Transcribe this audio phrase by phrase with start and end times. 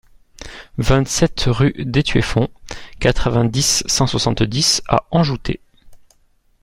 [0.79, 2.47] vingt-sept rue d'Étueffont,
[2.99, 5.59] quatre-vingt-dix, cent soixante-dix à Anjoutey